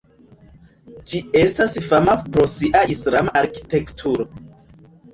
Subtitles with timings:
[1.11, 4.31] Ĝi estas fama pro sia islama arkitekturo.